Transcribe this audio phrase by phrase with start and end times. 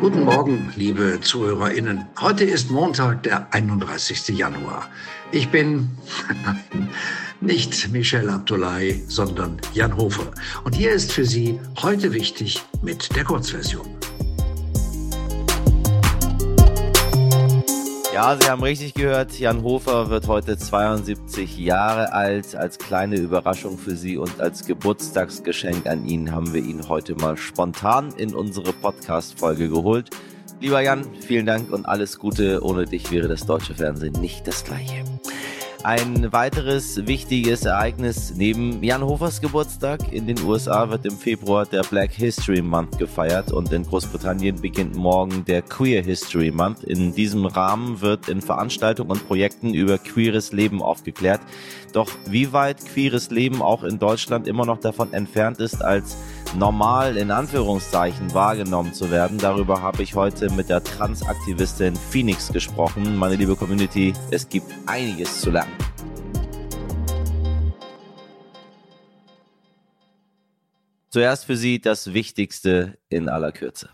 [0.00, 2.06] Guten Morgen, liebe ZuhörerInnen.
[2.18, 4.28] Heute ist Montag, der 31.
[4.28, 4.88] Januar.
[5.30, 5.90] Ich bin
[7.42, 10.30] nicht Michel Abdullahi, sondern Jan Hofer.
[10.64, 13.99] Und hier ist für Sie heute wichtig mit der Kurzversion.
[18.20, 22.54] Ja, Sie haben richtig gehört, Jan Hofer wird heute 72 Jahre alt.
[22.54, 27.38] Als kleine Überraschung für Sie und als Geburtstagsgeschenk an ihn haben wir ihn heute mal
[27.38, 30.10] spontan in unsere Podcast-Folge geholt.
[30.60, 32.62] Lieber Jan, vielen Dank und alles Gute.
[32.62, 35.02] Ohne dich wäre das deutsche Fernsehen nicht das gleiche.
[35.82, 41.82] Ein weiteres wichtiges Ereignis neben Jan Hofers Geburtstag in den USA wird im Februar der
[41.84, 46.84] Black History Month gefeiert und in Großbritannien beginnt morgen der Queer History Month.
[46.84, 51.40] In diesem Rahmen wird in Veranstaltungen und Projekten über queeres Leben aufgeklärt.
[51.94, 56.18] Doch wie weit queeres Leben auch in Deutschland immer noch davon entfernt ist, als
[56.54, 59.38] normal in Anführungszeichen wahrgenommen zu werden.
[59.38, 63.16] Darüber habe ich heute mit der Transaktivistin Phoenix gesprochen.
[63.16, 65.72] Meine liebe Community, es gibt einiges zu lernen.
[71.08, 73.88] Zuerst für Sie das Wichtigste in aller Kürze.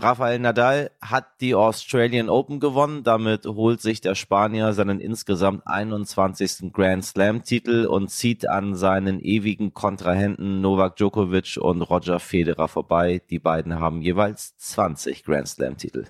[0.00, 3.02] Rafael Nadal hat die Australian Open gewonnen.
[3.02, 6.72] Damit holt sich der Spanier seinen insgesamt 21.
[6.72, 13.20] Grand Slam Titel und zieht an seinen ewigen Kontrahenten Novak Djokovic und Roger Federer vorbei.
[13.28, 16.04] Die beiden haben jeweils 20 Grand Slam Titel.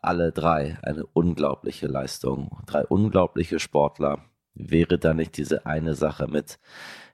[0.00, 2.62] Alle drei eine unglaubliche Leistung.
[2.64, 4.20] Drei unglaubliche Sportler.
[4.54, 6.58] Wäre da nicht diese eine Sache mit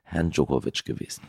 [0.03, 1.23] Herrn Djokovic gewesen.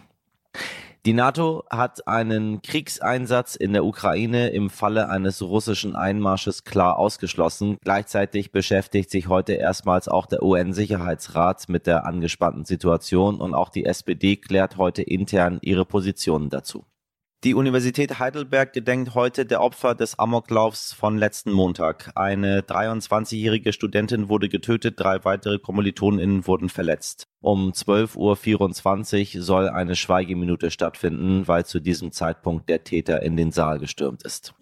[1.06, 7.76] Die NATO hat einen Kriegseinsatz in der Ukraine im Falle eines russischen Einmarsches klar ausgeschlossen.
[7.84, 13.84] Gleichzeitig beschäftigt sich heute erstmals auch der UN-Sicherheitsrat mit der angespannten Situation und auch die
[13.84, 16.86] SPD klärt heute intern ihre Positionen dazu.
[17.44, 22.10] Die Universität Heidelberg gedenkt heute der Opfer des Amoklaufs von letzten Montag.
[22.14, 27.26] Eine 23-jährige Studentin wurde getötet, drei weitere KommilitonInnen wurden verletzt.
[27.42, 33.52] Um 12.24 Uhr soll eine Schweigeminute stattfinden, weil zu diesem Zeitpunkt der Täter in den
[33.52, 34.54] Saal gestürmt ist.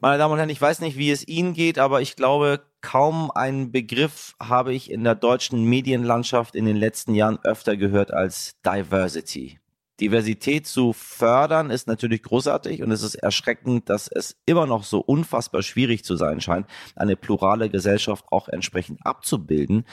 [0.00, 3.30] Meine Damen und Herren, ich weiß nicht, wie es Ihnen geht, aber ich glaube, kaum
[3.30, 8.60] einen Begriff habe ich in der deutschen Medienlandschaft in den letzten Jahren öfter gehört als
[8.66, 9.58] Diversity.
[10.00, 14.98] Diversität zu fördern ist natürlich großartig und es ist erschreckend, dass es immer noch so
[15.00, 16.66] unfassbar schwierig zu sein scheint,
[16.96, 19.84] eine plurale Gesellschaft auch entsprechend abzubilden.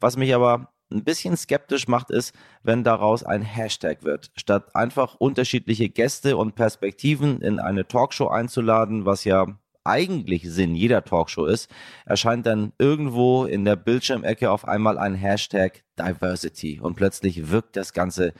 [0.00, 4.30] Was mich aber ein bisschen skeptisch macht, ist, wenn daraus ein Hashtag wird.
[4.36, 9.46] Statt einfach unterschiedliche Gäste und Perspektiven in eine Talkshow einzuladen, was ja
[9.88, 11.70] eigentlich Sinn jeder Talkshow ist,
[12.04, 17.92] erscheint dann irgendwo in der Bildschirmecke auf einmal ein Hashtag Diversity und plötzlich wirkt das
[17.92, 18.34] Ganze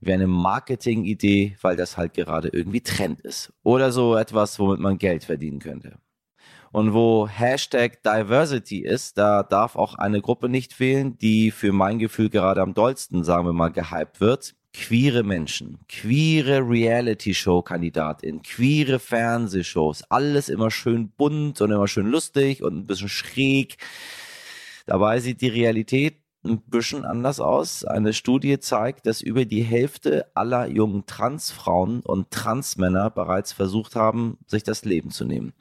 [0.00, 3.52] wie eine Marketingidee, weil das halt gerade irgendwie Trend ist.
[3.62, 5.98] Oder so etwas, womit man Geld verdienen könnte.
[6.72, 12.00] Und wo Hashtag Diversity ist, da darf auch eine Gruppe nicht fehlen, die für mein
[12.00, 14.56] Gefühl gerade am dollsten, sagen wir mal, gehypt wird.
[14.74, 22.76] Queere Menschen, queere Reality-Show-Kandidatin, queere Fernsehshows, alles immer schön bunt und immer schön lustig und
[22.76, 23.76] ein bisschen schräg.
[24.84, 27.84] Dabei sieht die Realität ein bisschen anders aus.
[27.84, 34.38] Eine Studie zeigt, dass über die Hälfte aller jungen Transfrauen und Transmänner bereits versucht haben,
[34.46, 35.54] sich das Leben zu nehmen.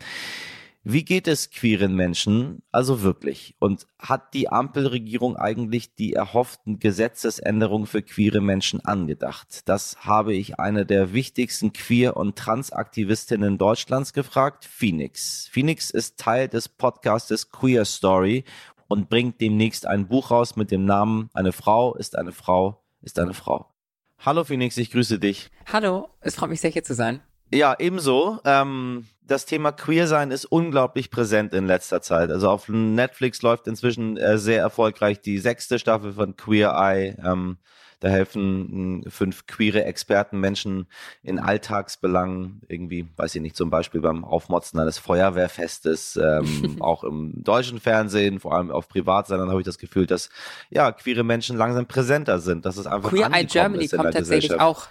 [0.86, 3.56] Wie geht es queeren Menschen also wirklich?
[3.60, 9.62] Und hat die Ampelregierung eigentlich die erhofften Gesetzesänderungen für queere Menschen angedacht?
[9.64, 15.48] Das habe ich eine der wichtigsten Queer- und Transaktivistinnen Deutschlands gefragt, Phoenix.
[15.54, 18.44] Phoenix ist Teil des Podcastes Queer Story
[18.90, 23.20] und bringt demnächst ein Buch raus mit dem Namen Eine Frau ist eine Frau ist
[23.20, 23.74] eine Frau.
[24.20, 25.50] Hallo Phoenix, ich grüße dich.
[25.72, 27.22] Hallo, es freut mich sehr hier zu sein.
[27.54, 28.40] Ja, ebenso.
[28.46, 32.30] Ähm, das Thema Queer sein ist unglaublich präsent in letzter Zeit.
[32.32, 37.16] Also auf Netflix läuft inzwischen äh, sehr erfolgreich die sechste Staffel von Queer Eye.
[37.24, 37.58] Ähm,
[38.00, 40.88] da helfen fünf queere Experten Menschen
[41.22, 47.32] in Alltagsbelangen, irgendwie, weiß ich nicht, zum Beispiel beim Aufmotzen eines Feuerwehrfestes, ähm, auch im
[47.46, 50.30] deutschen Fernsehen, vor allem auf Privatsendern habe ich das Gefühl, dass
[50.70, 52.66] ja queere Menschen langsam präsenter sind.
[52.66, 54.88] Das ist einfach Queer Eye Germany kommt tatsächlich auch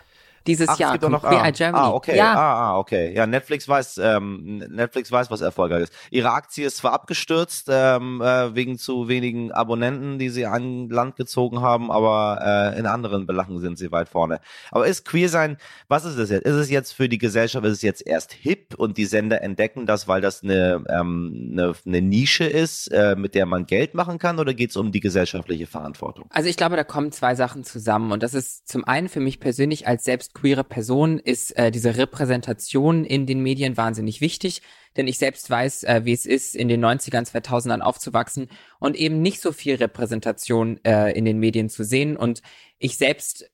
[0.47, 0.95] dieses Ach, Jahr.
[0.95, 1.85] Es gibt noch, ah, Germany.
[1.85, 2.17] Ah, okay.
[2.17, 2.35] Ja.
[2.35, 3.15] Ah, ah, okay.
[3.15, 5.93] Ja, Netflix weiß, ähm, Netflix weiß, was erfolgreich ist.
[6.11, 11.17] Ihre Aktie ist zwar abgestürzt ähm, äh, wegen zu wenigen Abonnenten, die sie an Land
[11.17, 14.41] gezogen haben, aber äh, in anderen Belangen sind sie weit vorne.
[14.71, 15.57] Aber ist Queer sein,
[15.89, 16.45] was ist es jetzt?
[16.45, 19.87] Ist es jetzt für die Gesellschaft, ist es jetzt erst hip und die Sender entdecken
[19.87, 24.19] das, weil das eine, ähm, eine, eine Nische ist, äh, mit der man Geld machen
[24.19, 26.27] kann, oder geht es um die gesellschaftliche Verantwortung?
[26.31, 29.41] Also ich glaube, da kommen zwei Sachen zusammen und das ist zum einen für mich
[29.41, 34.63] persönlich als selbst queere Person ist äh, diese Repräsentation in den Medien wahnsinnig wichtig,
[34.97, 38.49] denn ich selbst weiß, äh, wie es ist, in den 90ern, 2000ern aufzuwachsen
[38.79, 42.17] und eben nicht so viel Repräsentation äh, in den Medien zu sehen.
[42.17, 42.43] Und
[42.79, 43.51] ich selbst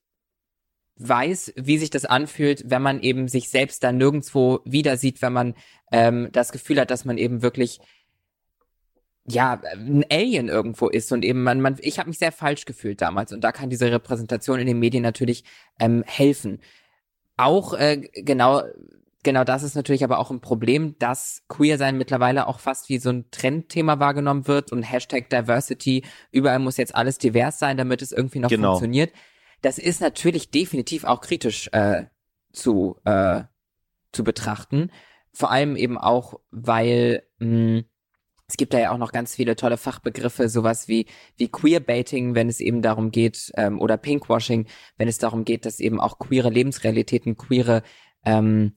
[0.97, 5.33] weiß, wie sich das anfühlt, wenn man eben sich selbst da nirgendwo wieder sieht, wenn
[5.33, 5.55] man
[5.91, 7.79] ähm, das Gefühl hat, dass man eben wirklich
[9.27, 13.01] ja, ein Alien irgendwo ist und eben man, man ich habe mich sehr falsch gefühlt
[13.01, 15.43] damals und da kann diese Repräsentation in den Medien natürlich
[15.79, 16.61] ähm, helfen.
[17.37, 18.63] Auch äh, genau
[19.23, 22.97] genau das ist natürlich aber auch ein Problem, dass Queer sein mittlerweile auch fast wie
[22.99, 28.01] so ein Trendthema wahrgenommen wird und Hashtag Diversity, überall muss jetzt alles divers sein, damit
[28.01, 28.71] es irgendwie noch genau.
[28.71, 29.11] funktioniert.
[29.61, 32.05] Das ist natürlich definitiv auch kritisch äh,
[32.53, 33.43] zu, äh,
[34.11, 34.91] zu betrachten.
[35.33, 37.83] Vor allem eben auch, weil mh,
[38.49, 41.05] es gibt da ja auch noch ganz viele tolle Fachbegriffe, sowas wie,
[41.37, 44.65] wie Queerbaiting, wenn es eben darum geht, ähm, oder Pinkwashing,
[44.97, 47.83] wenn es darum geht, dass eben auch queere Lebensrealitäten, queere
[48.25, 48.73] ähm,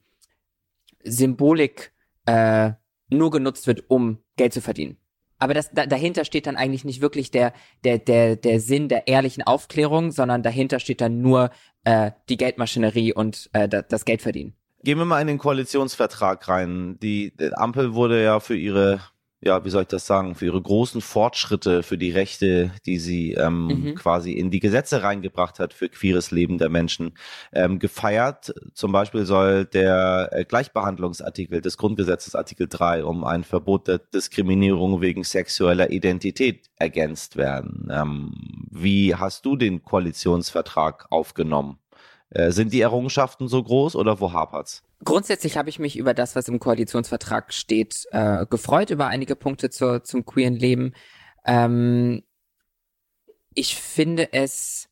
[1.02, 1.92] Symbolik
[2.26, 2.72] äh,
[3.08, 4.98] nur genutzt wird, um Geld zu verdienen.
[5.38, 9.08] Aber das, da, dahinter steht dann eigentlich nicht wirklich der, der, der, der Sinn der
[9.08, 11.50] ehrlichen Aufklärung, sondern dahinter steht dann nur
[11.84, 14.54] äh, die Geldmaschinerie und äh, das Geld verdienen.
[14.84, 16.98] Gehen wir mal in den Koalitionsvertrag rein.
[17.00, 19.00] Die, die Ampel wurde ja für ihre
[19.44, 23.32] ja, wie soll ich das sagen, für ihre großen Fortschritte, für die Rechte, die sie
[23.32, 23.94] ähm, mhm.
[23.96, 27.14] quasi in die Gesetze reingebracht hat für queeres Leben der Menschen,
[27.52, 28.54] ähm, gefeiert.
[28.72, 35.00] Zum Beispiel soll der äh, Gleichbehandlungsartikel des Grundgesetzes Artikel 3 um ein Verbot der Diskriminierung
[35.00, 37.88] wegen sexueller Identität ergänzt werden.
[37.90, 38.32] Ähm,
[38.70, 41.78] wie hast du den Koalitionsvertrag aufgenommen?
[42.34, 44.82] Äh, sind die Errungenschaften so groß oder wo hapert's?
[45.04, 49.68] Grundsätzlich habe ich mich über das, was im Koalitionsvertrag steht, äh, gefreut, über einige Punkte
[49.68, 50.94] zur, zum queeren Leben.
[51.44, 52.22] Ähm,
[53.54, 54.88] ich finde es,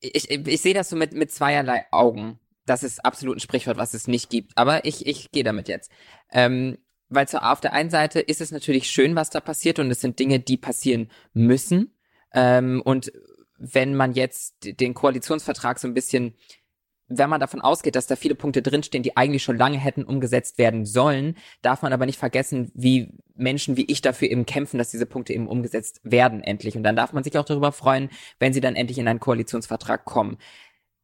[0.00, 2.38] ich, ich, sehe das so mit, mit zweierlei Augen.
[2.66, 4.52] Das ist absolut ein Sprichwort, was es nicht gibt.
[4.56, 5.90] Aber ich, ich gehe damit jetzt.
[6.30, 6.78] Ähm,
[7.08, 10.00] weil so auf der einen Seite ist es natürlich schön, was da passiert und es
[10.00, 11.96] sind Dinge, die passieren müssen.
[12.32, 13.12] Ähm, und
[13.58, 16.34] wenn man jetzt den Koalitionsvertrag so ein bisschen
[17.08, 20.58] wenn man davon ausgeht, dass da viele Punkte drinstehen, die eigentlich schon lange hätten umgesetzt
[20.58, 24.90] werden sollen, darf man aber nicht vergessen, wie Menschen wie ich dafür eben kämpfen, dass
[24.90, 26.76] diese Punkte eben umgesetzt werden endlich.
[26.76, 28.08] Und dann darf man sich auch darüber freuen,
[28.38, 30.38] wenn sie dann endlich in einen Koalitionsvertrag kommen.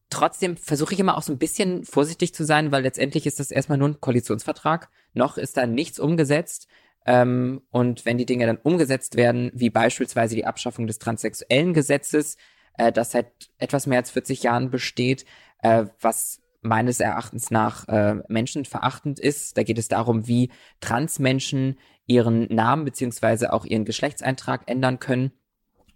[0.08, 3.50] Trotzdem versuche ich immer auch so ein bisschen vorsichtig zu sein, weil letztendlich ist das
[3.50, 4.88] erstmal nur ein Koalitionsvertrag.
[5.12, 6.67] Noch ist da nichts umgesetzt.
[7.06, 12.37] Ähm, und wenn die Dinge dann umgesetzt werden, wie beispielsweise die Abschaffung des transsexuellen Gesetzes,
[12.76, 15.25] äh, das seit etwas mehr als 40 Jahren besteht,
[15.62, 19.56] äh, was meines Erachtens nach äh, menschenverachtend ist.
[19.56, 20.50] Da geht es darum, wie
[20.81, 25.32] Transmenschen ihren Namen beziehungsweise auch ihren Geschlechtseintrag ändern können.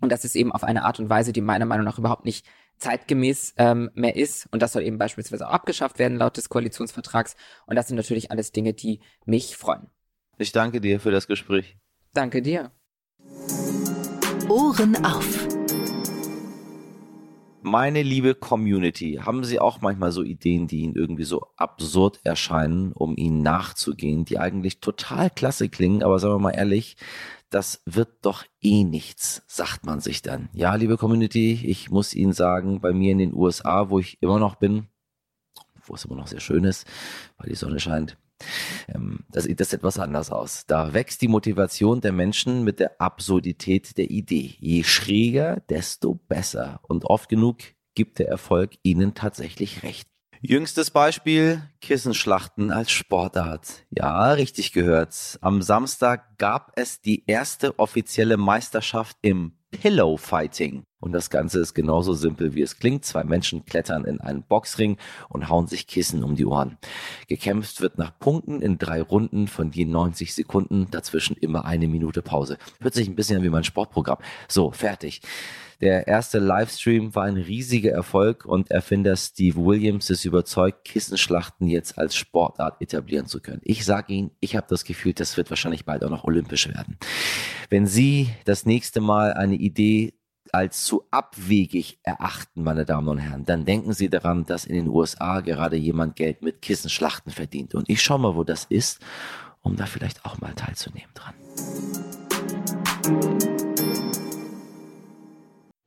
[0.01, 2.47] Und das ist eben auf eine Art und Weise, die meiner Meinung nach überhaupt nicht
[2.79, 4.49] zeitgemäß ähm, mehr ist.
[4.51, 7.37] Und das soll eben beispielsweise auch abgeschafft werden laut des Koalitionsvertrags.
[7.67, 9.89] Und das sind natürlich alles Dinge, die mich freuen.
[10.37, 11.77] Ich danke dir für das Gespräch.
[12.13, 12.73] Danke dir.
[14.49, 15.49] Ohren auf.
[17.63, 22.93] Meine liebe Community, haben Sie auch manchmal so Ideen, die Ihnen irgendwie so absurd erscheinen,
[22.93, 26.97] um ihnen nachzugehen, die eigentlich total klasse klingen, aber sagen wir mal ehrlich,
[27.49, 30.51] das wird doch eh nichts, sagt man sich dann.
[30.53, 34.39] Ja, liebe Community, ich muss Ihnen sagen, bei mir in den USA, wo ich immer
[34.39, 34.89] noch bin,
[35.87, 36.87] wo es immer noch sehr schön ist,
[37.39, 38.19] weil die Sonne scheint,
[38.89, 40.65] ähm, da sieht das etwas anders aus.
[40.67, 44.55] Da wächst die Motivation der Menschen mit der Absurdität der Idee.
[44.59, 46.81] Je schräger, desto besser.
[46.83, 47.59] Und oft genug
[47.95, 50.09] gibt der Erfolg ihnen tatsächlich recht.
[50.47, 53.87] Jüngstes Beispiel, Kissenschlachten als Sportart.
[53.91, 55.39] Ja, richtig gehört.
[55.41, 60.85] Am Samstag gab es die erste offizielle Meisterschaft im Pillow Fighting.
[61.05, 63.05] Und das Ganze ist genauso simpel, wie es klingt.
[63.05, 64.97] Zwei Menschen klettern in einen Boxring
[65.29, 66.79] und hauen sich Kissen um die Ohren.
[67.29, 72.23] Gekämpft wird nach Punkten in drei Runden von je 90 Sekunden, dazwischen immer eine Minute
[72.23, 72.57] Pause.
[72.81, 74.17] Hört sich ein bisschen wie mein Sportprogramm.
[74.49, 75.21] So, fertig.
[75.83, 81.99] Der erste Livestream war ein riesiger Erfolg und Erfinder Steve Williams ist überzeugt, Kissenschlachten jetzt
[81.99, 83.61] als Sportart etablieren zu können.
[83.63, 86.97] Ich sage Ihnen, ich habe das Gefühl, das wird wahrscheinlich bald auch noch olympisch werden.
[87.69, 90.15] Wenn Sie das nächste Mal eine Idee
[90.55, 94.89] als zu abwegig erachten, meine Damen und Herren, dann denken Sie daran, dass in den
[94.89, 97.75] USA gerade jemand Geld mit Kissenschlachten verdient.
[97.75, 99.01] Und ich schaue mal, wo das ist,
[99.63, 101.35] um da vielleicht auch mal teilzunehmen dran.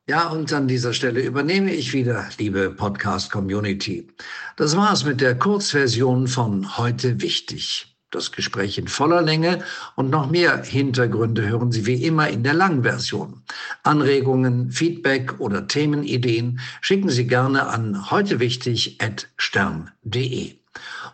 [0.10, 4.08] Ja, und an dieser Stelle übernehme ich wieder, liebe Podcast-Community.
[4.56, 7.97] Das war's mit der Kurzversion von Heute Wichtig.
[8.18, 9.60] Das Gespräch in voller Länge
[9.96, 13.44] und noch mehr Hintergründe hören Sie wie immer in der Langversion.
[13.84, 20.56] Anregungen, Feedback oder Themenideen schicken Sie gerne an heutewichtig.stern.de.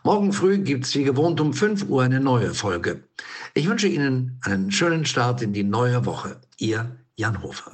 [0.05, 3.03] Morgen früh gibt's wie gewohnt um 5 Uhr eine neue Folge.
[3.53, 6.38] Ich wünsche Ihnen einen schönen Start in die neue Woche.
[6.57, 7.74] Ihr Jan Hofer.